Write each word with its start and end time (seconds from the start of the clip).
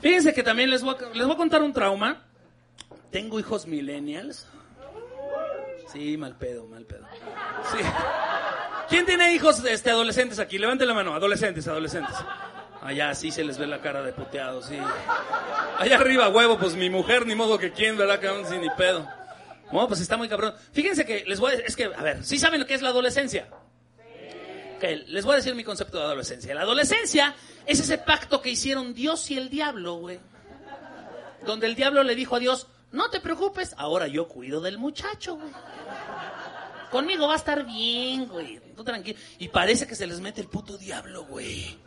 Fíjense 0.00 0.34
que 0.34 0.42
también 0.42 0.70
les 0.70 0.82
voy, 0.82 0.94
a, 0.94 1.14
les 1.14 1.26
voy 1.26 1.34
a 1.34 1.36
contar 1.36 1.62
un 1.62 1.72
trauma. 1.72 2.24
Tengo 3.10 3.38
hijos 3.38 3.66
millennials. 3.66 4.46
Sí, 5.92 6.16
mal 6.16 6.36
pedo, 6.36 6.66
mal 6.66 6.84
pedo. 6.84 7.06
Sí. 7.72 7.78
¿Quién 8.88 9.06
tiene 9.06 9.32
hijos 9.34 9.64
este, 9.64 9.90
adolescentes 9.90 10.38
aquí? 10.38 10.58
Levanten 10.58 10.86
la 10.86 10.94
mano, 10.94 11.14
adolescentes, 11.14 11.66
adolescentes. 11.66 12.14
Allá 12.82 13.14
sí 13.14 13.30
se 13.30 13.42
les 13.42 13.58
ve 13.58 13.66
la 13.66 13.80
cara 13.80 14.02
de 14.02 14.12
puteado, 14.12 14.62
sí. 14.62 14.78
Allá 15.78 15.96
arriba, 15.96 16.28
huevo, 16.28 16.58
pues 16.58 16.76
mi 16.76 16.88
mujer, 16.88 17.26
ni 17.26 17.34
modo 17.34 17.58
que 17.58 17.72
quién, 17.72 17.96
¿verdad? 17.96 18.20
Que 18.20 18.28
sin 18.44 18.60
ni 18.60 18.70
pedo. 18.70 19.08
Bueno, 19.72 19.88
pues 19.88 20.00
está 20.00 20.16
muy 20.16 20.28
cabrón. 20.28 20.54
Fíjense 20.72 21.04
que 21.04 21.24
les 21.26 21.40
voy 21.40 21.52
a... 21.52 21.54
Es 21.56 21.74
que, 21.74 21.84
a 21.86 22.02
ver, 22.02 22.24
¿sí 22.24 22.38
saben 22.38 22.60
lo 22.60 22.66
que 22.66 22.74
es 22.74 22.82
la 22.82 22.90
adolescencia? 22.90 23.48
Les 24.80 25.24
voy 25.24 25.34
a 25.34 25.36
decir 25.36 25.54
mi 25.54 25.64
concepto 25.64 25.98
de 25.98 26.04
adolescencia. 26.04 26.54
La 26.54 26.62
adolescencia 26.62 27.34
es 27.64 27.80
ese 27.80 27.98
pacto 27.98 28.40
que 28.42 28.50
hicieron 28.50 28.94
Dios 28.94 29.30
y 29.30 29.38
el 29.38 29.48
diablo, 29.48 29.94
güey. 29.94 30.20
Donde 31.44 31.66
el 31.66 31.74
diablo 31.74 32.02
le 32.02 32.14
dijo 32.14 32.36
a 32.36 32.38
Dios, 32.38 32.66
no 32.92 33.10
te 33.10 33.20
preocupes, 33.20 33.74
ahora 33.78 34.06
yo 34.06 34.28
cuido 34.28 34.60
del 34.60 34.78
muchacho, 34.78 35.36
güey. 35.36 35.50
Conmigo 36.90 37.26
va 37.28 37.34
a 37.34 37.36
estar 37.36 37.64
bien, 37.64 38.26
güey. 38.28 38.60
Tú 38.74 38.84
tranquilo. 38.84 39.18
Y 39.38 39.48
parece 39.48 39.86
que 39.86 39.94
se 39.94 40.06
les 40.06 40.20
mete 40.20 40.40
el 40.40 40.48
puto 40.48 40.78
diablo, 40.78 41.24
güey. 41.24 41.78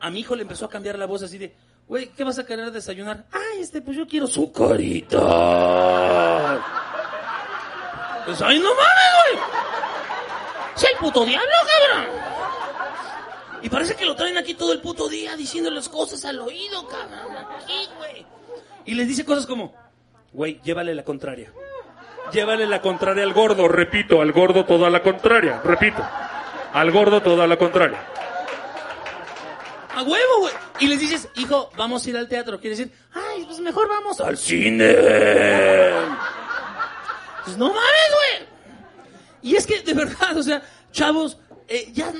A 0.00 0.10
mi 0.10 0.20
hijo 0.20 0.36
le 0.36 0.42
empezó 0.42 0.66
a 0.66 0.70
cambiar 0.70 0.98
la 0.98 1.06
voz 1.06 1.22
así 1.22 1.38
de, 1.38 1.54
güey, 1.86 2.08
¿qué 2.10 2.22
vas 2.24 2.38
a 2.38 2.46
querer 2.46 2.70
desayunar? 2.70 3.26
Ay, 3.32 3.60
este, 3.60 3.80
pues 3.82 3.96
yo 3.96 4.06
quiero 4.06 4.26
su 4.26 4.52
carita. 4.52 5.18
Pues, 8.24 8.40
ay, 8.42 8.58
no 8.60 8.68
mames, 8.74 9.40
güey. 9.40 9.57
¡Sí, 10.78 10.86
el 10.92 10.98
puto 10.98 11.24
diablo, 11.24 11.50
cabrón! 11.66 12.06
Y 13.62 13.68
parece 13.68 13.96
que 13.96 14.06
lo 14.06 14.14
traen 14.14 14.38
aquí 14.38 14.54
todo 14.54 14.72
el 14.72 14.80
puto 14.80 15.08
día 15.08 15.36
diciéndoles 15.36 15.88
cosas 15.88 16.24
al 16.24 16.38
oído, 16.38 16.86
cabrón. 16.86 17.36
Aquí, 17.60 17.88
güey. 17.98 18.24
Y 18.84 18.94
les 18.94 19.08
dice 19.08 19.24
cosas 19.24 19.46
como, 19.46 19.74
güey, 20.32 20.60
llévale 20.62 20.94
la 20.94 21.04
contraria. 21.04 21.52
Llévale 22.32 22.66
la 22.66 22.80
contraria 22.80 23.24
al 23.24 23.32
gordo, 23.32 23.66
repito, 23.68 24.20
al 24.20 24.32
gordo 24.32 24.64
toda 24.64 24.88
la 24.88 25.02
contraria, 25.02 25.60
repito. 25.64 26.06
Al 26.72 26.90
gordo 26.92 27.20
toda 27.22 27.46
la 27.46 27.56
contraria. 27.56 27.98
A 29.96 30.02
huevo, 30.02 30.38
güey. 30.38 30.54
Y 30.78 30.86
les 30.86 31.00
dices, 31.00 31.28
hijo, 31.34 31.70
vamos 31.76 32.06
a 32.06 32.10
ir 32.10 32.16
al 32.16 32.28
teatro. 32.28 32.60
Quiere 32.60 32.76
decir, 32.76 32.94
ay, 33.14 33.44
pues 33.44 33.58
mejor 33.58 33.88
vamos 33.88 34.20
al 34.20 34.36
cine. 34.36 34.94
Pues 37.44 37.56
no 37.56 37.66
mames, 37.66 38.12
güey. 38.12 38.27
Y 39.42 39.56
es 39.56 39.66
que, 39.66 39.80
de 39.80 39.94
verdad, 39.94 40.36
o 40.36 40.42
sea, 40.42 40.62
chavos, 40.92 41.38
eh, 41.68 41.90
ya, 41.92 42.12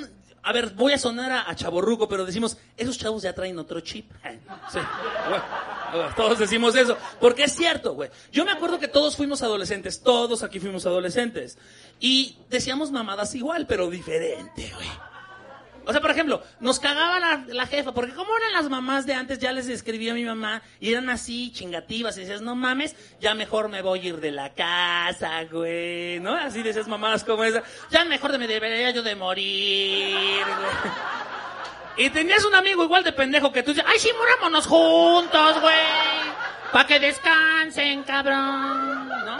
a 0.43 0.53
ver, 0.53 0.71
voy 0.71 0.93
a 0.93 0.99
sonar 0.99 1.31
a, 1.33 1.51
a 1.51 1.55
chaborruco, 1.57 2.09
pero 2.09 2.25
decimos, 2.25 2.57
esos 2.77 2.97
chavos 2.99 3.23
ya 3.23 3.35
traen 3.35 3.59
otro 3.59 3.81
chip. 3.81 4.11
Sí, 4.73 4.79
bueno, 5.93 6.15
todos 6.17 6.39
decimos 6.39 6.75
eso, 6.77 6.97
porque 7.21 7.45
es 7.45 7.53
cierto, 7.53 7.95
güey. 7.95 8.11
Yo 8.33 8.45
me 8.45 8.53
acuerdo 8.53 8.79
que 8.79 8.89
todos 8.89 9.17
fuimos 9.17 9.43
adolescentes, 9.43 10.03
todos 10.03 10.43
aquí 10.43 10.61
fuimos 10.61 10.87
adolescentes. 10.87 11.59
Y 12.01 12.37
decíamos 12.49 12.91
mamadas 12.91 13.35
igual, 13.35 13.67
pero 13.67 13.91
diferente, 13.91 14.73
güey. 14.75 14.89
O 15.89 15.93
sea, 15.93 16.03
por 16.03 16.11
ejemplo, 16.11 16.43
nos 16.61 16.79
cagaba 16.79 17.19
la, 17.47 17.67
jefa, 17.67 17.93
porque 17.93 18.13
como 18.13 18.37
eran 18.37 18.53
las 18.53 18.69
mamás 18.69 19.07
de 19.07 19.15
antes, 19.15 19.39
ya 19.39 19.53
les 19.53 19.69
escribía 19.69 20.13
a 20.13 20.15
mi 20.15 20.23
mamá, 20.23 20.61
y 20.81 20.93
eran 20.93 21.09
así, 21.09 21.51
chingativas, 21.51 22.15
y 22.19 22.21
decías, 22.21 22.43
no 22.43 22.55
mames, 22.55 22.95
ya 23.23 23.35
mejor 23.35 23.71
me 23.71 23.81
voy 23.81 24.01
a 24.01 24.09
ir 24.09 24.21
de 24.21 24.31
la 24.31 24.53
casa, 24.53 25.45
güey, 25.51 26.21
¿no? 26.21 26.35
Así 26.35 26.63
decías 26.63 26.89
mamadas 26.89 27.25
como 27.25 27.43
esa, 27.43 27.63
ya 27.91 28.05
mejor 28.05 28.39
me 28.39 28.47
debería 28.47 28.91
yo 28.91 29.03
de 29.03 29.15
morir, 29.15 30.45
güey. 30.45 32.07
Y 32.07 32.11
tenías 32.11 32.45
un 32.45 32.55
amigo 32.55 32.85
igual 32.85 33.03
de 33.03 33.13
pendejo 33.13 33.51
que 33.51 33.63
tú 33.63 33.71
dices, 33.71 33.87
ay, 33.89 33.99
sí, 33.99 34.11
murámonos 34.15 34.67
juntos, 34.67 35.59
güey, 35.63 35.75
para 36.71 36.87
que 36.87 37.01
descansen, 37.01 38.03
cabrón, 38.03 39.09
¿no? 39.09 39.39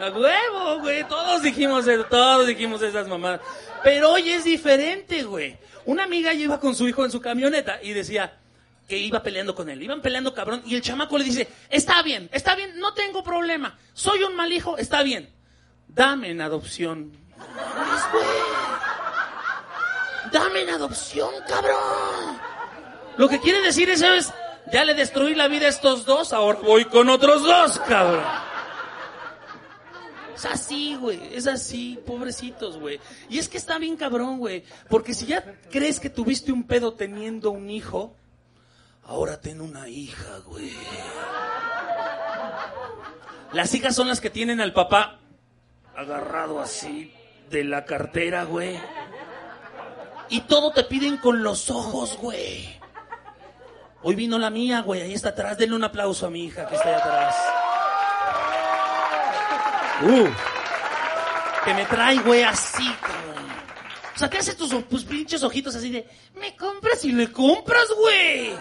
A 0.00 0.10
huevo, 0.10 0.80
güey, 0.80 1.04
todos 1.04 1.42
dijimos 1.42 1.86
eso, 1.86 2.04
todos 2.04 2.46
dijimos 2.46 2.82
esas 2.82 3.08
mamadas. 3.08 3.40
Pero 3.82 4.12
hoy 4.12 4.30
es 4.30 4.44
diferente, 4.44 5.22
güey. 5.22 5.56
Una 5.86 6.04
amiga 6.04 6.32
iba 6.32 6.58
con 6.58 6.74
su 6.74 6.88
hijo 6.88 7.04
en 7.04 7.10
su 7.10 7.20
camioneta 7.20 7.78
y 7.82 7.92
decía 7.92 8.38
que 8.88 8.98
iba 8.98 9.22
peleando 9.22 9.54
con 9.54 9.68
él. 9.68 9.82
Iban 9.82 10.00
peleando 10.00 10.34
cabrón 10.34 10.62
y 10.66 10.74
el 10.74 10.82
chamaco 10.82 11.18
le 11.18 11.24
dice, 11.24 11.48
está 11.70 12.02
bien, 12.02 12.28
está 12.32 12.54
bien, 12.54 12.78
no 12.78 12.94
tengo 12.94 13.22
problema. 13.22 13.78
Soy 13.92 14.22
un 14.22 14.34
mal 14.34 14.52
hijo, 14.52 14.76
está 14.78 15.02
bien. 15.02 15.30
Dame 15.88 16.30
en 16.30 16.40
adopción. 16.40 17.12
Dame 20.32 20.62
en 20.62 20.70
adopción, 20.70 21.30
cabrón. 21.46 22.40
Lo 23.16 23.28
que 23.28 23.38
quiere 23.40 23.60
decir 23.60 23.88
eso 23.90 24.12
es, 24.12 24.32
ya 24.72 24.84
le 24.84 24.94
destruí 24.94 25.34
la 25.34 25.46
vida 25.48 25.66
a 25.66 25.68
estos 25.68 26.04
dos, 26.04 26.32
ahora 26.32 26.58
voy 26.60 26.86
con 26.86 27.08
otros 27.08 27.42
dos, 27.42 27.78
cabrón. 27.80 28.24
Es 30.34 30.44
así, 30.44 30.96
güey. 30.96 31.20
Es 31.32 31.46
así, 31.46 31.98
pobrecitos, 32.04 32.78
güey. 32.78 33.00
Y 33.28 33.38
es 33.38 33.48
que 33.48 33.56
está 33.56 33.78
bien 33.78 33.96
cabrón, 33.96 34.38
güey. 34.38 34.64
Porque 34.88 35.14
si 35.14 35.26
ya 35.26 35.60
crees 35.70 36.00
que 36.00 36.10
tuviste 36.10 36.52
un 36.52 36.64
pedo 36.64 36.94
teniendo 36.94 37.50
un 37.50 37.70
hijo, 37.70 38.16
ahora 39.04 39.40
ten 39.40 39.60
una 39.60 39.88
hija, 39.88 40.38
güey. 40.46 40.72
Las 43.52 43.72
hijas 43.74 43.94
son 43.94 44.08
las 44.08 44.20
que 44.20 44.30
tienen 44.30 44.60
al 44.60 44.72
papá 44.72 45.20
agarrado 45.96 46.60
así 46.60 47.12
de 47.50 47.62
la 47.62 47.84
cartera, 47.84 48.44
güey. 48.44 48.80
Y 50.28 50.40
todo 50.42 50.72
te 50.72 50.84
piden 50.84 51.18
con 51.18 51.42
los 51.42 51.70
ojos, 51.70 52.18
güey. 52.18 52.80
Hoy 54.02 54.16
vino 54.16 54.38
la 54.38 54.50
mía, 54.50 54.82
güey. 54.82 55.02
Ahí 55.02 55.14
está 55.14 55.30
atrás. 55.30 55.56
Denle 55.56 55.76
un 55.76 55.84
aplauso 55.84 56.26
a 56.26 56.30
mi 56.30 56.44
hija 56.44 56.66
que 56.66 56.74
está 56.74 56.88
ahí 56.88 56.94
atrás. 56.94 57.53
Uh, 60.04 60.28
que 61.64 61.74
me 61.74 61.84
trae, 61.86 62.18
güey, 62.18 62.42
así, 62.42 62.86
cabrón. 63.00 63.44
O 64.14 64.18
sea, 64.18 64.28
¿qué 64.28 64.38
hace 64.38 64.54
tus, 64.54 65.04
pinches 65.04 65.42
ojitos 65.42 65.74
así 65.74 65.90
de, 65.90 66.06
me 66.38 66.54
compras 66.56 67.04
y 67.04 67.12
le 67.12 67.32
compras, 67.32 67.86
güey? 67.98 68.54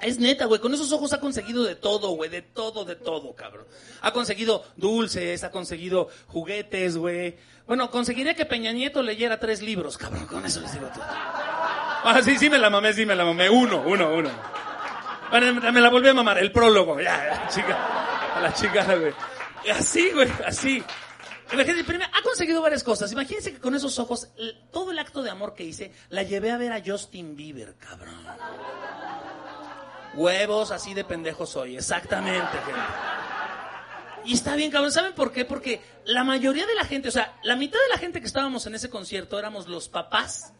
Es 0.00 0.18
neta, 0.18 0.46
güey, 0.46 0.60
con 0.60 0.74
esos 0.74 0.90
ojos 0.92 1.12
ha 1.12 1.20
conseguido 1.20 1.62
de 1.62 1.76
todo, 1.76 2.08
güey, 2.10 2.28
de 2.28 2.42
todo, 2.42 2.84
de 2.84 2.96
todo, 2.96 3.34
cabrón. 3.36 3.66
Ha 4.00 4.12
conseguido 4.12 4.64
dulces, 4.76 5.44
ha 5.44 5.52
conseguido 5.52 6.08
juguetes, 6.26 6.96
güey. 6.96 7.36
Bueno, 7.68 7.88
conseguiría 7.88 8.34
que 8.34 8.44
Peña 8.44 8.72
Nieto 8.72 9.00
leyera 9.00 9.38
tres 9.38 9.62
libros, 9.62 9.96
cabrón, 9.96 10.26
con 10.26 10.44
eso 10.44 10.60
les 10.60 10.72
digo 10.72 10.88
todo. 10.88 11.04
Ah, 11.06 12.20
sí, 12.24 12.36
sí 12.36 12.50
me 12.50 12.58
la 12.58 12.68
mamé, 12.68 12.92
sí 12.92 13.06
me 13.06 13.14
la 13.14 13.24
mamé. 13.24 13.48
Uno, 13.48 13.84
uno, 13.86 14.12
uno. 14.12 14.30
Bueno, 15.30 15.72
me 15.72 15.80
la 15.80 15.88
volví 15.88 16.08
a 16.08 16.14
mamar, 16.14 16.38
el 16.38 16.50
prólogo, 16.50 17.00
ya, 17.00 17.46
chica, 17.48 18.34
a 18.34 18.40
la 18.40 18.52
chica, 18.52 18.84
güey. 18.96 19.14
Así, 19.70 20.10
güey, 20.12 20.28
así. 20.46 20.82
Imagínense, 21.52 21.84
primero, 21.84 22.10
ha 22.12 22.22
conseguido 22.22 22.62
varias 22.62 22.82
cosas. 22.82 23.12
Imagínense 23.12 23.52
que 23.52 23.60
con 23.60 23.74
esos 23.74 23.98
ojos, 23.98 24.28
todo 24.72 24.90
el 24.90 24.98
acto 24.98 25.22
de 25.22 25.30
amor 25.30 25.54
que 25.54 25.64
hice, 25.64 25.92
la 26.08 26.22
llevé 26.22 26.50
a 26.50 26.56
ver 26.56 26.72
a 26.72 26.82
Justin 26.84 27.36
Bieber, 27.36 27.74
cabrón. 27.76 28.24
Huevos 30.14 30.70
así 30.70 30.94
de 30.94 31.04
pendejo 31.04 31.46
soy, 31.46 31.76
exactamente, 31.76 32.52
gente. 32.64 32.80
Y 34.24 34.34
está 34.34 34.56
bien, 34.56 34.70
cabrón. 34.70 34.92
¿Saben 34.92 35.14
por 35.14 35.32
qué? 35.32 35.44
Porque 35.44 35.80
la 36.04 36.24
mayoría 36.24 36.66
de 36.66 36.74
la 36.74 36.84
gente, 36.84 37.08
o 37.08 37.12
sea, 37.12 37.36
la 37.42 37.56
mitad 37.56 37.78
de 37.80 37.88
la 37.88 37.98
gente 37.98 38.20
que 38.20 38.26
estábamos 38.26 38.66
en 38.66 38.74
ese 38.74 38.88
concierto 38.88 39.38
éramos 39.38 39.68
los 39.68 39.88
papás 39.88 40.52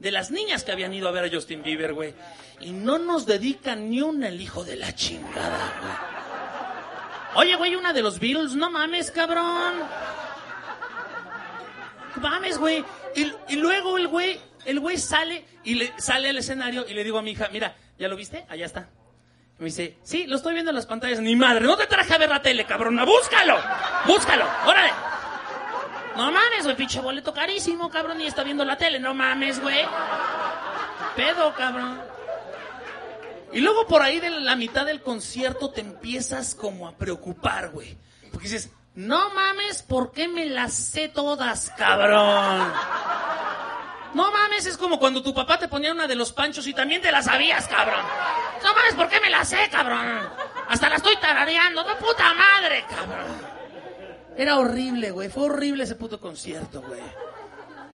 de 0.00 0.10
las 0.10 0.30
niñas 0.30 0.64
que 0.64 0.72
habían 0.72 0.92
ido 0.92 1.08
a 1.08 1.12
ver 1.12 1.24
a 1.24 1.30
Justin 1.30 1.62
Bieber, 1.62 1.94
güey. 1.94 2.14
Y 2.60 2.72
no 2.72 2.98
nos 2.98 3.24
dedican 3.24 3.88
ni 3.88 4.02
un 4.02 4.24
el 4.24 4.40
hijo 4.40 4.64
de 4.64 4.76
la 4.76 4.94
chingada, 4.94 5.72
güey. 5.80 6.13
Oye, 7.34 7.56
güey, 7.56 7.74
una 7.74 7.92
de 7.92 8.02
los 8.02 8.20
Beatles, 8.20 8.54
no 8.54 8.70
mames, 8.70 9.10
cabrón. 9.10 9.74
Mames, 12.20 12.58
güey. 12.58 12.84
Y, 13.48 13.56
luego 13.56 13.96
el 13.98 14.08
güey, 14.08 14.40
el 14.64 14.80
güey 14.80 14.98
sale 14.98 15.44
y 15.62 15.74
le 15.74 15.92
sale 16.00 16.30
al 16.30 16.38
escenario 16.38 16.84
y 16.88 16.94
le 16.94 17.04
digo 17.04 17.18
a 17.18 17.22
mi 17.22 17.32
hija, 17.32 17.48
mira, 17.52 17.76
¿ya 17.98 18.08
lo 18.08 18.16
viste? 18.16 18.44
Allá 18.48 18.66
está. 18.66 18.88
Y 19.58 19.62
me 19.62 19.66
dice, 19.66 19.98
sí, 20.02 20.26
lo 20.26 20.36
estoy 20.36 20.54
viendo 20.54 20.70
en 20.70 20.76
las 20.76 20.86
pantallas. 20.86 21.20
Ni 21.20 21.36
madre, 21.36 21.64
no 21.64 21.76
te 21.76 21.86
traje 21.86 22.14
a 22.14 22.18
ver 22.18 22.28
la 22.28 22.42
tele, 22.42 22.64
cabrona. 22.64 23.04
Búscalo, 23.04 23.58
búscalo, 24.06 24.44
órale. 24.66 24.92
No 26.16 26.30
mames, 26.30 26.64
güey, 26.64 26.76
pinche 26.76 27.00
boleto 27.00 27.34
carísimo, 27.34 27.90
cabrón, 27.90 28.20
y 28.20 28.26
está 28.26 28.44
viendo 28.44 28.64
la 28.64 28.76
tele. 28.76 29.00
No 29.00 29.14
mames, 29.14 29.60
güey. 29.60 29.84
Pedo, 31.16 31.52
cabrón. 31.54 32.00
Y 33.54 33.60
luego 33.60 33.86
por 33.86 34.02
ahí 34.02 34.18
de 34.18 34.30
la 34.30 34.56
mitad 34.56 34.84
del 34.84 35.00
concierto 35.00 35.70
te 35.70 35.80
empiezas 35.80 36.56
como 36.56 36.88
a 36.88 36.96
preocupar, 36.96 37.70
güey. 37.70 37.96
Porque 38.32 38.48
dices, 38.48 38.70
no 38.96 39.30
mames, 39.30 39.82
¿por 39.82 40.10
qué 40.10 40.26
me 40.26 40.46
las 40.46 40.74
sé 40.74 41.08
todas, 41.08 41.70
cabrón? 41.78 42.72
No 44.12 44.32
mames, 44.32 44.66
es 44.66 44.76
como 44.76 44.98
cuando 44.98 45.22
tu 45.22 45.32
papá 45.32 45.56
te 45.56 45.68
ponía 45.68 45.92
una 45.92 46.08
de 46.08 46.16
los 46.16 46.32
panchos 46.32 46.66
y 46.66 46.74
también 46.74 47.00
te 47.00 47.12
la 47.12 47.22
sabías, 47.22 47.68
cabrón. 47.68 48.04
No 48.62 48.74
mames, 48.74 48.94
¿por 48.94 49.08
qué 49.08 49.20
me 49.20 49.30
la 49.30 49.44
sé, 49.44 49.68
cabrón? 49.70 50.28
Hasta 50.68 50.88
la 50.88 50.96
estoy 50.96 51.16
tarareando, 51.16 51.84
¡de 51.84 51.94
puta 51.94 52.34
madre, 52.34 52.84
cabrón! 52.88 53.54
Era 54.36 54.58
horrible, 54.58 55.12
güey. 55.12 55.28
Fue 55.28 55.44
horrible 55.44 55.84
ese 55.84 55.94
puto 55.94 56.20
concierto, 56.20 56.82
güey. 56.82 57.00